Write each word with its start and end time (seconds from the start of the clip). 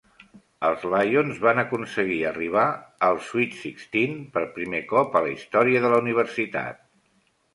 Els 0.67 0.85
Lions 0.93 1.41
va 1.43 1.51
aconseguir 1.63 2.15
arribar 2.29 2.63
als 3.09 3.27
"Sweet 3.33 3.53
Sixteen" 3.59 4.17
per 4.37 4.43
primer 4.57 4.81
cop 4.93 5.17
a 5.19 5.23
la 5.27 5.31
història 5.35 5.83
de 5.87 5.93
la 5.95 6.03
universitat. 6.07 6.83